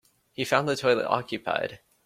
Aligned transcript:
He 0.33 0.45
found 0.45 0.67
the 0.67 0.75
toilet 0.75 1.05
occupied. 1.05 1.79